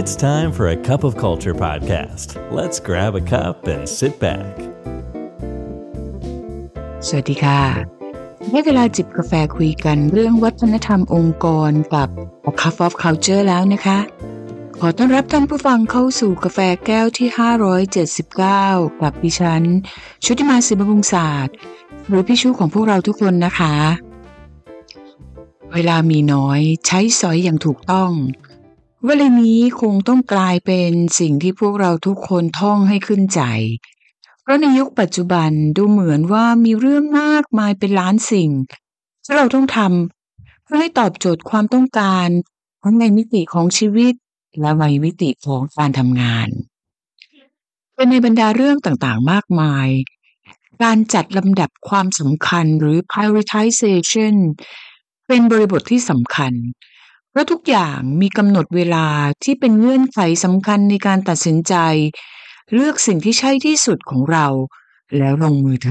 [0.00, 2.28] It's time for a cup of culture podcast.
[2.58, 4.52] Let's grab a cup and sit back.
[7.06, 7.60] สวัสดีค่ะ
[8.50, 12.08] ได้เวลาจิบกาแฟคุยกันเรื่องวัฒนธรรมองค์กรกับ
[12.50, 13.98] A Cup of Culture แล้วนะคะ
[14.80, 17.28] ขอต้อนรับท่านผู้ฟังเข้าสู่กาแฟแก้วที่
[18.14, 19.62] 579 กับดิฉัน
[20.24, 21.54] ชุติมาศิลปบุงศาสตร์
[22.08, 23.74] หรือพี่ชูของพวกเราทุกคนนะคะ
[25.72, 28.12] เวลามีน้อยใช้สอยอย่างถูกต้อง
[29.04, 33.42] วลานี้คงต้องกลายเป็นสิ่งที่พวกเราทุกคนท่องให้ขึ้นใจ
[34.42, 38.50] เพราะในยุคปัจจุบันดูเหมือนว่ามีเรื่องมากมายเป็นล้านสิ่ง
[39.24, 42.28] ที่เราต้องทำเพื่อให้ตอบโจทย์ความต้องการ
[42.82, 44.14] ทั้งในมิติของชีวิต
[44.60, 46.48] และในมิติของการทำงาน
[47.94, 49.88] เป็นในบรรดาเรื่องต่างๆ มากมาย
[50.82, 54.34] การจัดลำดับความสำคัญหรือ prioritization
[55.26, 59.06] เป็นบริบทที่สำคัญเราะทุกอย่างมีกำหนดเวลา
[59.44, 61.74] ที่เป็นเงื่อนไขสำคัญในการตัดสินใจ
[62.74, 64.46] เลือกสิ่งที่ใช่ที่สุดของเรา
[65.18, 65.88] แล้วลงมือท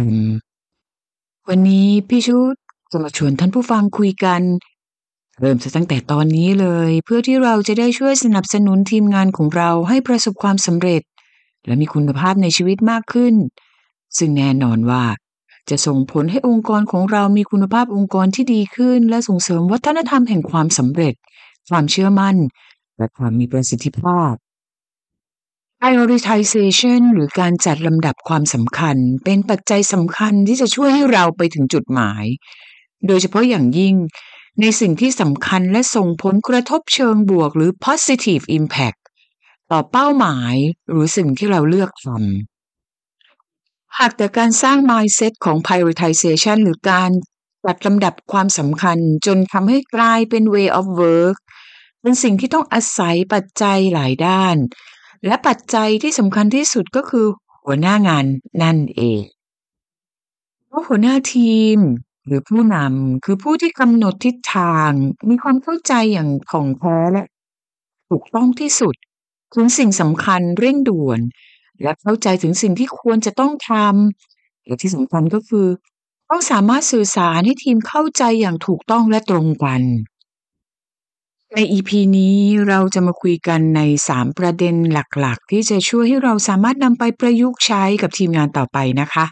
[0.74, 2.56] ำวันนี้พี่ชุด
[2.92, 4.42] จะมาชวนท่านผู้ฟังคุยกัน
[5.40, 11.02] เริ่มตั้งแต่ตอนนี้เลย เพื่อที่เราจะได้ช่วยสนับสนุนทีมงานของเราให้ประสบความสำเร็จ
[11.66, 13.36] และมีคุณภาพในชีวิตมากขึ้น
[14.18, 15.04] ซึ่งแน่นอนว่า
[15.70, 21.14] จะส่งผลให้องค์กรของเรามีคุณภาพองค์กรที่ดีขึ้น และส่งเสริมวัฒนธรรมแห่งความสำเร็จ
[21.70, 22.36] ความเชื่อมั่น
[22.98, 24.34] และความมีประสิทธิภาพ
[25.82, 32.24] prioritization หรือการจัดลำดับความสำคัญ เป็นปัจจัยสำคัญที่จะช่วยให้เราไปถึงจุดหมาย
[33.08, 33.96] โดยเฉพาะอย่างยิ่ง
[34.62, 39.00] ในสิ่งที่สำคัญและส่งผลกระทบเชิงบวกหรือ positive impact
[39.72, 40.56] ต่อเป้าหมาย
[40.90, 42.55] หรือสิ่งที่เราเลือกทำ
[44.00, 47.10] หากแต่การสร้าง mindset ของ prioritization หรือการ
[47.66, 51.38] จัดลำดับความสำคัญ จนทำให้กลายเป็น way of work
[52.02, 54.56] เป็นสิ่งที่ต้องอาศัยปัจจัยหลายด้าน
[55.26, 57.26] และปัจจัยที่สำคัญที่สุดก็คือ
[57.66, 58.26] หัวหน้างาน
[58.64, 59.22] นั่นเอง
[60.68, 61.80] เพราะหัวหน้าทีม
[62.26, 64.92] หรือผู้นำคือผู้ที่กำหนดทิศทาง
[65.30, 67.24] มีความเข้าใจอย่างของแท้และ
[68.10, 68.96] ถูกต้องที่สุด
[69.54, 71.20] ถึงสิ่งสำคัญเร่งด่วน
[71.82, 75.68] และเข้าใจถึงสิ่งที่ควรจะต้องทำและที่สำคัญก็คือ
[76.30, 79.82] ต้องสามารถสื่อสารให้ทีมเข้าใจอย่างถูกต้องและตรงกัน
[81.54, 82.38] ใน EP นี้
[82.68, 89.26] เราจะมาคุยกันใน 3 ประเด็นหลักๆ ที่จะช่วยให้เราสามารถนำไปประยุกต์ใช้กับทีมงานต่อไปนะคะ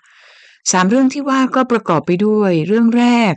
[0.72, 3.34] สามเรื่องที่ว่าก็ประกอบไปด้วย เรื่องแรก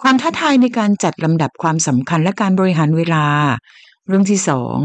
[0.00, 3.26] ความท้าทายในการจัดลำดับความสำคัญและการบริหารเวลา
[4.06, 4.76] เรื่องที่สอง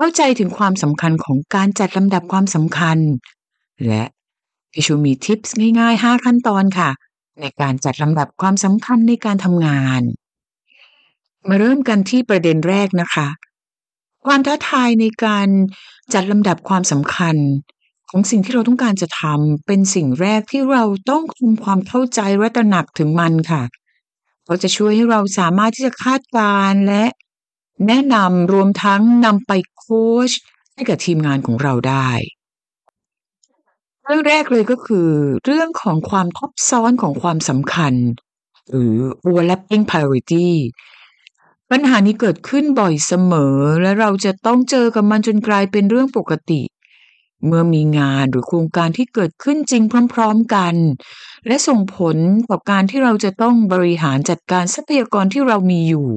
[0.00, 2.98] เข้าใจถึงความสำคัญของการจัดลำดับความสำคัญ
[3.86, 4.02] และ
[4.72, 6.90] พี่ชูมีทิปส์ง่ายๆ 5 ขั้นตอนค่ะ
[7.40, 10.02] ในการจัดลำดับความสำคัญในการทำงาน
[11.48, 13.28] มาเริ่มกันที่ประเด็นแรกนะคะ
[14.26, 15.48] ความท้าทายในการ
[16.14, 17.36] จัดลำดับความสำคัญ
[18.10, 23.62] ของสิ่งที่เราต้องการจะทำเป็นสิ่งแรกที่เราต้องคุมความเข้าใจและตระหนักถึงมันค่ะ
[24.46, 27.04] เราจะช่วยให้เราสามารถที่จะคาดการณ์และ
[27.86, 30.30] แนะนำรวมทั้งนำไปโค้ช
[30.74, 32.10] ให้กับทีมงานของเราได้
[34.04, 35.08] เรื่องแรกเลยก็คือ
[35.44, 37.94] เรื่องของความทับซ้อนของความสำคัญ
[38.70, 40.48] หรือ overlapping priority
[41.70, 46.62] ปัญหานี้เกิดขึ้นบ่อยเสมอ และเราจะต้องเจอกับมันจนกลายเป็นเรื่องปกติ
[47.46, 49.82] เมื่อมีงานหรือโครงการที่เกิดขึ้นจริง
[50.14, 50.74] พร้อม ๆกัน
[51.46, 52.16] และส่งผล
[52.48, 56.08] ต่อการที่เราจะต้องบริหารจัดการทรัพยากรที่เรามีอยู่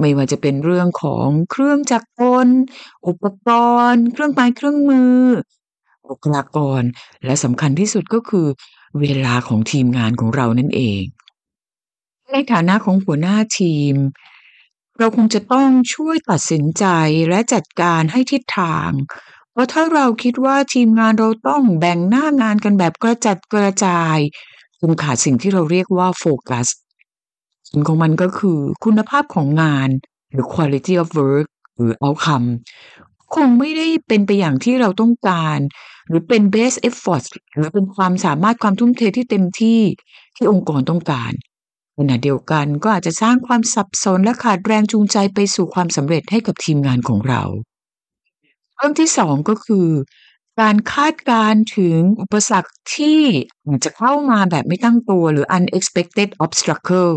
[0.00, 2.48] ไม่ว่าจะเป็นเรื่องของเครื่องจักรกล
[3.06, 3.48] อุปก
[3.90, 5.20] รณ์ เครื่องไม้เครื่องมือ
[6.08, 6.82] บุคลากร
[7.24, 8.46] และสำคัญที่สุดก็คือ
[9.00, 11.02] เวลาของทีมงานของเรานั่นเอง
[12.32, 13.94] ในฐานะของหัวหน้าทีม
[14.98, 16.84] เราคงจะต้องช่วยตัดสินใจ
[17.28, 18.90] และจัดการให้ทิศทาง
[19.50, 24.18] เพราะถ้าเราคิดว่าทีมงานเราต้องแบ่งหน้างานกันแบบกระจัดกระจาย
[24.80, 26.66] คงขาดสิ่งที่เราเรียกว่าโฟกัส
[27.86, 29.88] ของมันก็คือคุณภาพของงาน
[30.32, 31.46] หรือ quality of work
[31.76, 32.48] หรือ outcome
[33.34, 35.58] คงไม่ได้เป็นไปอย่างที่เราต้องการ
[36.08, 37.24] หรือเป็น best effort
[37.54, 39.80] หรือเป็นความสามารถความทุ่มเทที่เต็มที่
[40.36, 41.32] ที่องค์กรต้องการ
[41.98, 47.42] ขณะเดียวกันก็อาจจะสร้างความสับสนและขาดแรงจูงใจไปสู่ความสำเร็จให้กับทีมงานของเรา
[48.76, 49.88] เรื่องที่สองก็คือ
[50.60, 53.20] การคาดการถึงอุปสรรคที่
[53.66, 57.14] อาจจะเข้ามาแบบไม่ตั้งตัวหรือ unexpected obstacle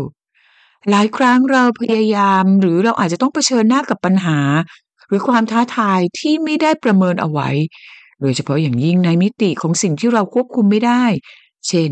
[0.90, 4.38] หลายครั้งเราพยายามหรือเราอาจจะต้องเผชิญหน้ากับปัญหา
[5.08, 7.50] หรือความท้าทายที่ไม่ได้ประเมินเอาไว้
[8.20, 11.04] โดยเฉพาะอย่างยิ่งในมิติของสิ่งที่เราควบคุมไม่ได้
[11.68, 11.90] เช่น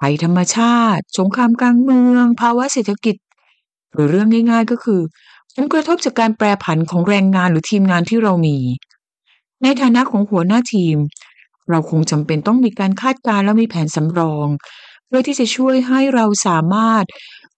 [0.00, 3.16] ภัยธรรมชาติ สงครามกลางเมือง ภาวะเศรษฐกิจ
[3.92, 5.00] หรือเรื่องง่าย ๆ ก็คือ
[5.54, 8.56] ผลกระทบจากการแปรผันของแรงงานหรือทีมงานที่เรามี
[9.62, 10.96] ในฐานะของหัวหน้าทีม
[11.70, 14.48] เราคงจำเป็นต้องมีการคาดการณ์และมีแผนสำรอง
[15.06, 17.04] เพื่อที่จะช่วยให้เราสามารถ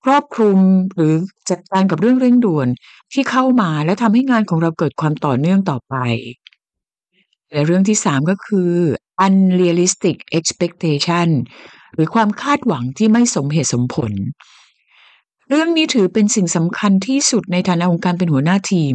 [0.05, 0.59] ครอบคลุม
[0.95, 1.15] หรือ
[1.51, 2.69] จัดการกับเรื่องเร่งด่วน
[3.13, 5.95] ที่เข้ามาและทำให้งานของเราเกิดความต่อเนื่องต่อไป
[7.53, 8.71] และเรื่องที่สามก็คือ
[9.27, 11.29] unrealistic expectation
[11.95, 14.13] หรือความคาดหวังที่ไม่สมเหตุสมผล
[15.49, 18.95] เรื่องนี้ถือเป็นสิ่งสำคัญที่สุดในฐานะองค์การเป็นหัวหน้าทีม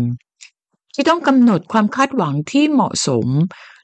[0.94, 3.28] ที่ต้องกำหนดความคาดหวังที่เหมาะสม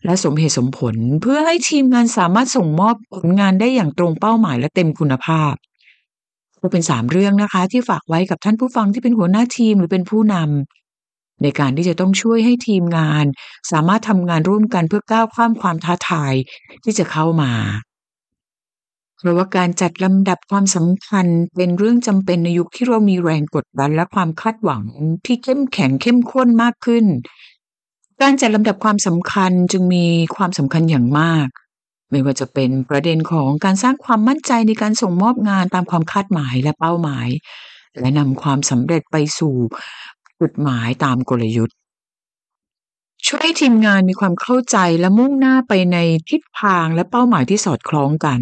[0.06, 5.54] และสมเหตุสมผล เพื่อให้ทีมงานสามารถส่งมอบผลงานได้อย่างตรงเป้าหมายและเต็มคุณภาพ
[6.62, 13.26] ก็เป็นสามเรื่องนะคะ ที่ฝากไว้กับท่านผู้ฟังที่เป็นหัวหน้าทีมหรือเป็นผู้นำในการที่จะต้องช่วยให้ทีมงาน
[13.72, 16.34] สามารถทำงานร่วมกันเพื่อก้าวข้ามความท้าทาย
[16.84, 17.52] ที่จะเข้ามา
[19.18, 21.26] เพราะว่าการจัดลำดับความสำคัญ
[21.56, 24.84] เป็นเรื่องจำเป็นในยุคที่เรามีแรงกดดันและความคาดหวัง
[25.26, 27.06] ที่เข้มแข็งเข้มข้นมากขึ้น
[28.22, 30.06] การจัดลำดับความสำคัญจึงมี
[30.36, 31.48] ความสำคัญอย่างมาก
[32.12, 37.28] ไม่ว่าจะเป็นประเด็นของการสร้างความมั่นใจในการส่งมอบงานตามความคาดหมายและเป้าหมาย
[38.00, 39.56] และนำความสำเร็จไปสู่
[40.40, 41.76] จุดหมายตามกลยุทธ์
[43.26, 45.98] ช่วยให้ทีมงานมีความเข้าใจและมุ่งหน้าไปใน
[46.30, 48.40] ทิศทางและเป้าหมายที่สอดคล้องกัน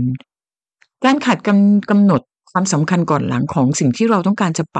[1.06, 2.22] การขัดกำกำหนด
[2.52, 4.80] ความสำคัญก่อนหลังของสิ่งที่เราต้องการจะไป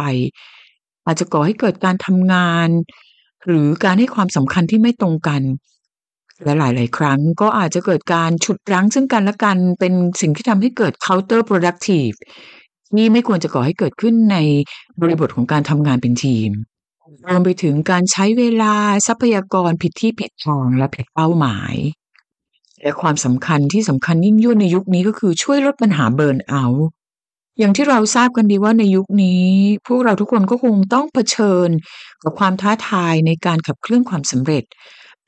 [1.06, 2.70] อาจจะก่อให้เกิดการทำงาน
[3.46, 5.42] หรือการให้ความสำคัญที่ไม่ตรงกัน
[6.44, 12.16] และหลาย ๆ ครั้งก็อาจจะเกิดการฉุดรั้งซึ่งกันและกันเป็นสิ่งที่ทำให้เกิด counter productive
[12.98, 14.38] นี่ไม่ควรจะก่อให้เกิดขึ้นใน
[15.02, 16.52] บริบทของการทำงานเป็นทีม
[17.28, 18.74] รวมไปถึงการใช้เวลา
[19.08, 21.76] ทรัพยากรผิดที่ผิดทางและผิดเป้าหมาย
[22.82, 26.66] และความสำคัญที่สำคัญยิ่งยวดในยุคนี้ก็คือช่วยลดปัญหาเบิร์นเอา
[27.60, 29.46] อย่างที่เราทราบกันดีว่าในยุคนี้
[29.88, 31.70] พวกเราทุกคนก็คงต้องเผชิญ
[32.24, 34.64] กับความท้าทายในการขับเคลื่อนความสำเร็จ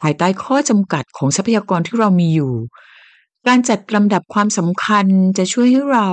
[0.01, 2.53] ภายใต้ข้อจำกัดของทรัพยากรที่เรามีอยู่
[3.48, 5.06] การจัดลำดับความสำคัญ
[5.38, 6.09] จะช่วยให้เรา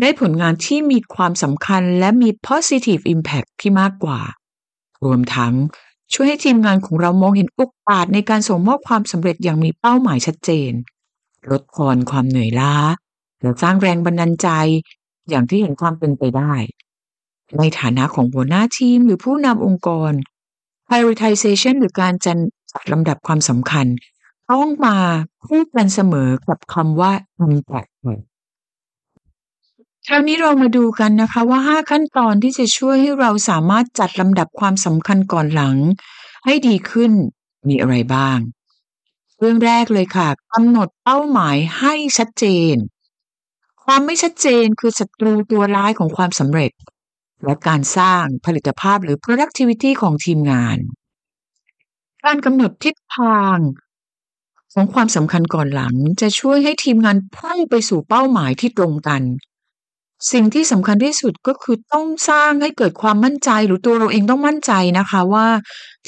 [0.00, 4.20] ได้ผลงานที่มีความสำคัญและมี positive impact ที่มากกว่า
[5.04, 5.54] รวมทั้ง
[6.12, 10.72] ช่วยให้ทีมงานของเรามองเห็นโอกาสในการส่งมอบความสำเร็จอย่างมีเป้าหมายชัดเจน
[11.50, 12.74] ลดทอนความเหนื่อยล้า
[13.42, 14.48] และสร้างแรงบันดาลใจ
[15.28, 16.52] อย่างที่เห็นความเป็นไปได้
[17.58, 20.12] ในฐานะของหัวหน้าทีมหรือผู้นำองค์กร
[20.88, 22.38] prioritization หรือการจัด
[22.92, 23.86] ลำดับความสำคัญ
[24.50, 24.96] ต้องมา
[25.46, 27.12] พูดกันเสมอกับคำว่า
[27.46, 27.90] impact
[30.08, 35.76] คราวนี้เรามาดูกันนะคะว่า 5 ขั้นตอนที่จะช่วยให้เราสามารถจัดลำดับความสำคัญก่อนหลัง
[36.44, 37.12] ให้ดีขึ้น
[37.68, 38.38] มีอะไรบ้าง
[39.38, 42.74] เรื่องแรกเลยค่ะกำหนดเป้าหมายให้ชัดเจน
[43.84, 46.72] ความไม่ชัดเจนคือศัตรูตัวร้ายของความสำเร็จ
[47.44, 50.78] และการสร้างผลิตภาพหรือ productivity ของทีมงาน
[52.26, 53.58] การกำหนดทิศทาง
[54.72, 59.22] ของความสำคัญก่อนหลังจะช่วยให้ทีมงานพุ่งไปสู่เป้าหมายที่ตรงกัน
[60.32, 65.46] สิ่งที่สำคัญที่สุดก็คือต้องสร้างให้เกิดความมั่นใจหรือตัวเราเองต้องมั่นใจนะคะว่า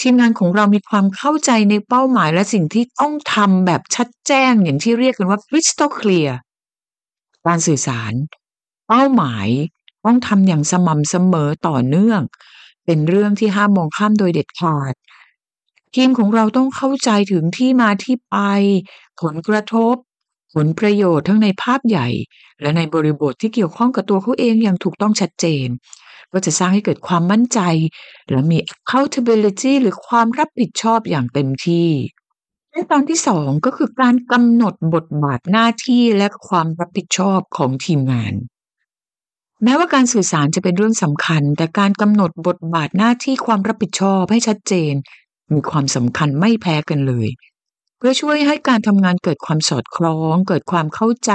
[0.01, 6.33] ทีมงานของเรามีความเข้าใจในเป้าหมายและสิ่งที่ต้องทำแบบชัดแจ้งอย่างที่เรียกกันว่า crystal clear
[7.47, 8.13] การสื่อสาร
[8.89, 9.49] เป้าหมาย
[10.05, 12.21] ต้องทำอย่างสม่ำเสมอต่อเนื่อง
[12.85, 14.95] เป็นเรื่องที่ห้ามมองข้ามโดยเด็ดขาด
[15.95, 18.37] ทีมของเราต้องเข้าใจถึงที่มาที่ไป
[19.21, 19.95] ผลกระทบ
[20.55, 22.09] ผลประโยชน์ทั้งในภาพใหญ่
[22.61, 25.69] และในบริบทที่เกี่ยวข้องกับตัวเขาเองอย่างถูกต้องชัดเจน
[26.33, 27.61] ก็จะสร้างให้เกิดความมั่นใจ
[28.31, 31.89] และมี accountability หรือความรับผิดชอบอย่างเต็มที่
[32.73, 38.35] ขั้นตอนที่สองก็คือการกำหนดบทบาทหน้าที่และความรับผิดชอบของทีมงาน
[39.65, 44.95] แม้ว่าการสื่อสารจะเป็นเรื่องสำคัญ แต่การกำหนดบทบาทหน้าที่ความรับผิดชอบให้ชัดเจน
[45.53, 47.29] มีความสำคัญไม่แพ้กันเลย
[47.99, 51.33] เพื่อช่วยให้การทำงานเกิดความสอดคล้อง เกิดความเข้าใจ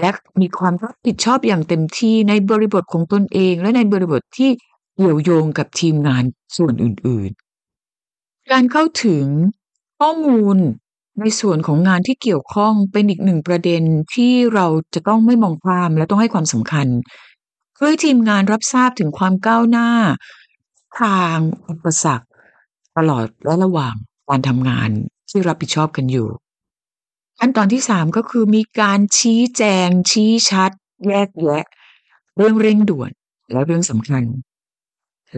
[0.00, 4.50] และมีความรับผิดชอบอย่างเต็มที่ในบริบทของตนเอง และในบริบทที่
[4.96, 6.24] เกี่ยวโยงกับทีมงาน
[6.56, 9.26] ส่วนอื่นๆ การเข้าถึง
[9.98, 10.56] ข้อมูล
[11.20, 13.82] ในส่วนของงานที่เกี่ยวข้องเป็นอีกหนึ่งประเด็น
[14.14, 16.86] ที่เราจะต้องไม่มองข้ามและต้องให้ความสำคัญ
[17.74, 19.88] เพื่อทีมงานรับทราบถึงความก้าวหน้า
[21.00, 22.26] ทางอุปสรรค
[22.96, 23.94] ตลอดและระหว่าง
[24.28, 24.90] การทำงาน
[25.30, 26.28] ที่รับผิดชอบกันอยู่
[27.38, 30.70] ขั้นตอนที่สามก็คือมีการชี้แจง ชี้ชัด
[31.08, 31.64] แยกแยะ
[32.36, 33.10] เรื่องเร่งด่วน
[33.52, 34.24] และเรื่องสำคัญ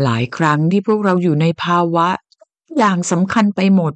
[0.03, 2.09] หลายครั้งที่พวกเราอยู่ในภาวะ
[2.79, 3.93] อย่างสำคัญไปหมด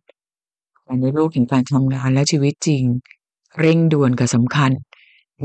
[0.85, 2.85] แต่ในโลกแห่งการทำงานและชีวิตจริง
[3.59, 4.71] เร่งด่วนกับสำคัญ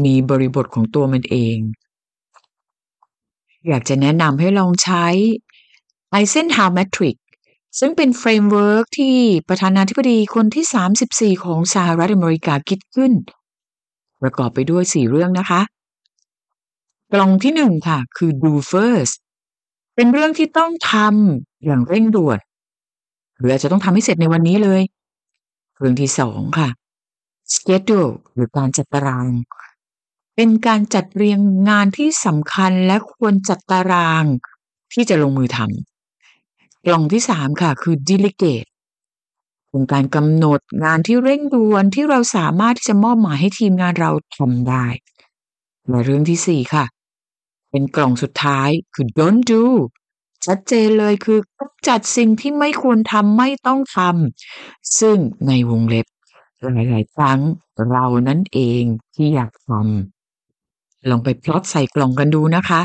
[0.03, 1.57] มีบริบทของตัวมันเอง
[3.67, 5.05] อยากจะแนะนำให้ลองใช้
[6.17, 7.15] Eisenhower Matrix
[7.79, 9.15] ซึ่งเป็น framework ที่
[9.49, 13.11] ประธานาธิบดีคนที่ 34 ของสหรัฐอเมริกาคิดขึ้น
[14.21, 15.61] ประกอบไปด้วย 4 เรื่องนะคะ
[17.13, 19.15] กล่องที่หนึ่งค่ะ คือ do first
[19.95, 22.39] เป็นเรื่องที่ต้องทำอย่างเร่งด่วน
[23.37, 24.81] หรืออาจจะต้องทำให้เสร็จในวันนี้เลย
[25.77, 26.69] เรื่องที่สองค่ะ
[27.53, 29.27] schedule หรือการจัดตาราง
[30.35, 34.25] เป็นการจัดเรียงงานที่สำคัญและควรจัดตาราง
[34.93, 35.96] ที่จะลงมือทำ
[36.85, 38.69] กล่องที่สามค่ะ คือ delegate
[39.69, 44.85] เป็นการกำหนดงานที่เร่งด่วนที่เราสามารถที่จะมอบหมายให้ทีมงานเราทำได้
[45.89, 46.85] และเรื่องที่สี่ค่ะ
[47.71, 49.63] เป็นกล่องสุดท้ายคือ don't do
[50.45, 55.17] ชัดเจนเลยคือกำจัดสิ่งที่ไม่ควรทำไม่ต้องทำซึ่ง
[55.47, 56.05] ในวงเล็บ
[56.61, 57.39] หลายๆครั้ง
[57.91, 58.83] เรานั่นเอง
[59.15, 62.81] ที่อยากทำลองไปพลอตใส่กล่องกันดูนะคะ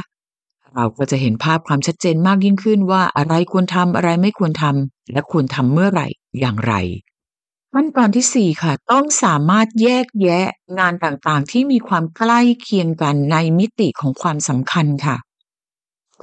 [0.74, 6.06] เราก็จะเห็นภาพความชัดเจนมากยิ่งขึ้นว่าอะไรควรทำอะไรไม่ควรทำและควรทำเมื่อไหร่
[6.40, 6.74] อย่างไร
[7.72, 10.46] ขั้นตอนที่ 4 ค่ะ ต้องสามารถแยกแยะ
[10.78, 15.16] งานต่างๆ ที่มีความใกล้เคียงกันในมิติของความสำคัญค่ะ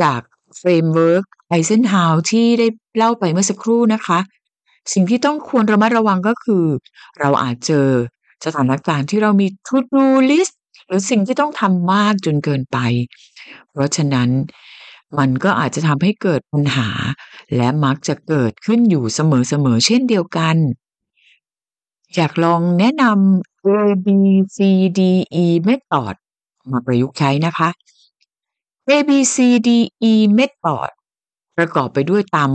[0.02, 0.22] จาก
[0.58, 4.20] frameworkไอเซนฮาวที่ได้เล่าไปเมื่อสักครู่นะคะ
[4.94, 6.66] สิ่งที่ต้องควรระมัดระวังก็คือ
[7.20, 7.88] เราอาจเจอ
[8.46, 10.54] สถานการณ์ที่เรามี to do list
[10.88, 12.78] หรือสิ่งที่ต้องทำมากจนเกินไป
[13.72, 14.30] เพราะฉะนั้น
[15.18, 16.90] มันก็อาจจะทำให้เกิดปัญหา
[17.56, 20.56] และมักจะเกิดขึ้นอยู่เสมอๆเช่นเดียวกัน
[22.16, 23.70] อยากลองแนะนำ A
[24.06, 24.08] B
[24.56, 24.58] C
[24.98, 25.02] D
[25.44, 26.16] E method
[26.72, 27.70] มาประยุกต์ใช้นะคะ
[28.90, 29.38] A B C
[29.68, 29.70] D
[30.12, 30.90] E method
[31.58, 32.50] ประกอบไปด้วยตาม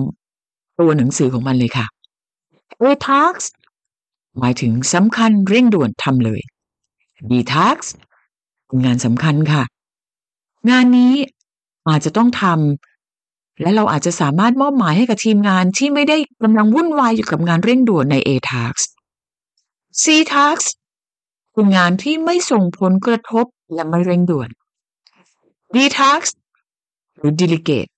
[0.78, 1.86] ตัวหนังสือของมันเลยค่ะ
[2.82, 3.44] A task
[4.38, 6.40] หมายถึงสำคัญเร่งด่วนทำเลย
[7.28, 7.84] B task
[8.84, 9.62] งานสำคัญค่ะ
[10.70, 11.14] งานนี้
[11.88, 18.84] อาจจะต้องทำและเราอาจจะสามารถมอบหมายให้กับทีมงานที่ไม่ได้กำลังวุ่นวายอยู่กับงานเร่งด่วนใน A task
[20.02, 20.64] C task
[21.52, 24.48] เป็นงานที่ไม่ส่งผลกระทบและไม่เร่งด่วน
[25.74, 26.30] D task
[27.16, 27.90] หรือ delegate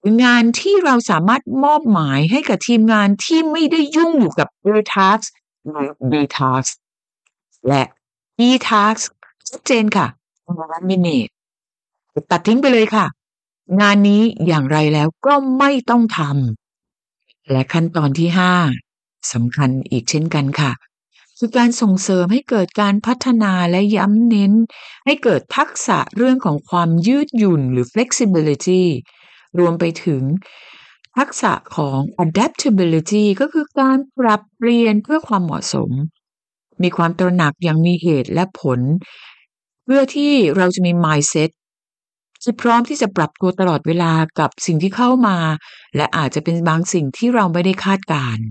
[0.00, 5.26] คืองานที่เราสามารถมอบหมายให้กับทีมงานที่ไม่ได้ยุ่งอยู่กับ A task
[5.72, 6.72] หรือ B task
[7.68, 7.82] และ
[8.46, 9.02] E task
[9.48, 10.06] ชัดเจนค่ะ
[10.62, 11.33] eliminate
[12.30, 13.06] ตัดทิ้งไปเลยค่ะ
[13.80, 18.28] งานนี้อย่างไรแล้วก็ไม่ต้องทำและขั้นตอนที่
[18.78, 20.72] 5สำคัญอีกเช่นกันค่ะ
[21.38, 24.52] คือการส่งเสริมให้เกิดการพัฒนาและย้ำเน้น
[25.06, 28.82] ให้เกิดทักษะเรื่องของความยืดหยุ่นหรือ flexibility
[29.58, 30.22] รวมไปถึง
[31.18, 35.90] ทักษะของ adaptability ก็คือการปรับเปลี่ยนเพื่อความเหมาะสม
[36.82, 38.80] มีความตระหนักอย่างมีเหตุและผล
[39.84, 41.50] เพื่อที่เราจะมี mindset
[42.44, 45.38] ที่พร้อมที่จะปรับตัวตลอดเวลากับสิ่งที่เข้ามา
[45.96, 48.44] และอาจจะเป็นบางสิ่งที่เราไม่ได้คาดการณ์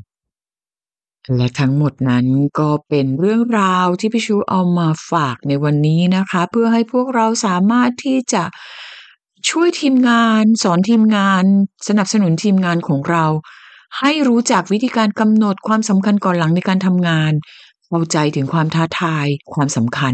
[1.37, 2.25] และทั้งหมดนั้น
[2.59, 8.43] ก็เป็นเรื่องราวที่พี่ชูเอามาฝากในวันนี้นะคะ เพื่อให้พวกเราสามารถที่จะ
[9.49, 11.43] ช่วยทีมงาน สอนทีมงาน
[11.87, 13.25] สนับสนุนทีมงานของเรา
[13.99, 17.33] ให้รู้จักวิธีการกำหนดความสำคัญก่อนหลังในการทำงาน
[17.87, 20.13] เข้าใจถึงความท้าทาย ความสำคัญ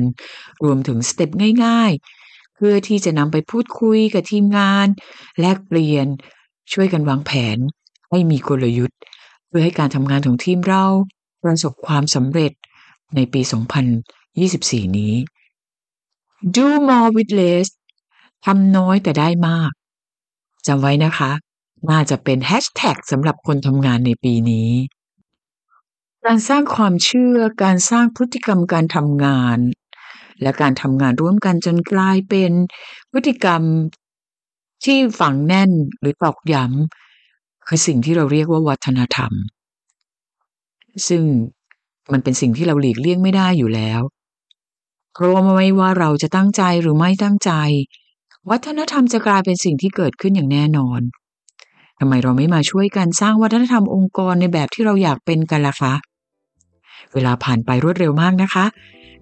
[0.63, 1.29] รวมถึงสเต็ป
[1.65, 1.91] ง่าย
[2.59, 4.87] พื่อที่จะนำไปพูดคุยกับทีมงาน
[5.39, 6.07] แลกเปลี่ยน
[6.73, 7.57] ช่วยกันวางแผน
[8.09, 8.99] ให้มีกลยุทธ์
[9.47, 10.85] เพื่อให้การทำงานของทีมเรา
[11.43, 12.51] ประสบความสำเร็จ
[13.15, 13.41] ในปี
[14.19, 15.13] 2024 นี้
[16.55, 17.69] Do more with less
[18.45, 19.71] ทำน้อยแต่ได้มาก
[20.67, 21.31] จำไว้นะคะ
[21.89, 24.71] น่าจะเป็นแฮชแท็กสำหรับคนทำงานในปีนี้
[26.25, 29.57] การสร้างความเชื่อ การสร้างพฤติกรรมการทำงาน
[30.41, 32.51] และการทำงานร่วมกันจนกลายเป็น
[33.11, 33.61] พฤติกรรม
[34.85, 39.31] ที่ฝังแน่นหรือตอกย้ำคือสิ่งที่เราเรียกว่าวัฒนธรรม
[41.07, 41.23] ซึ่ง
[42.11, 44.01] มันเป็นสิ่งที่เราหลีกเลี่ยงไม่ได้อยู่แล้ว
[45.13, 47.51] เพราะว่าไม่ว่าเราจะตั้งใจหรือไม่ตั้งใจ
[48.49, 51.01] วัฒนธรรมจะกลายเป็นสิ่งที่เกิดขึ้นอย่างแน่นอน
[51.99, 55.93] ทำไมเราไม่มาช่วยกันสร้างวัฒนธรรมองค์กรในแบบที่เราอยากเป็นกันล่ะคะ
[57.13, 58.65] เวลาผ่านไปรวดเร็วมากนะคะ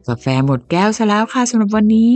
[0.07, 2.11] กาแฟหมดแก้วซะแล้วค่ะสำหรับวันนี้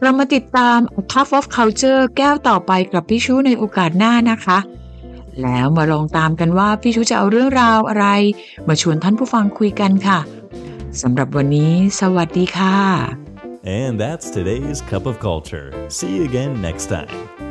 [0.00, 0.78] เรามาติดตาม
[1.12, 4.58] Tough of Culture แก้วต่อไปกับพี่ชูในโอกาสหน้านะคะ
[5.42, 8.06] แล้วมาลองตามกันว่าพี่ชูจะเอาเรื่องราวอะไร
[8.68, 10.18] มาชวนท่านผู้ฟังคุยกันค่ะ
[11.02, 12.76] สำหรับวันนี้ สวัสดีค่ะ
[13.80, 15.68] And that's today's Cup of Culture.
[15.96, 17.49] See you again next time.